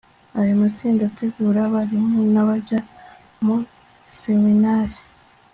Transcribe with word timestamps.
ayo 0.39 0.53
matsinda 0.61 1.03
agategura 1.05 1.59
abarimu 1.67 2.19
n'abajya 2.33 2.79
mu 3.45 3.57
seminari 4.19 4.97